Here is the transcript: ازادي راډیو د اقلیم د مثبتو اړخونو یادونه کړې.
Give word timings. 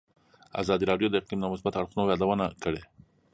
ازادي 0.61 0.85
راډیو 0.91 1.07
د 1.11 1.15
اقلیم 1.21 1.39
د 1.41 1.45
مثبتو 1.53 1.79
اړخونو 1.79 2.09
یادونه 2.13 2.45
کړې. 2.63 2.81